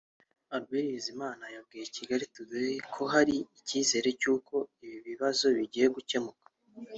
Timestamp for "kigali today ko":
1.95-3.03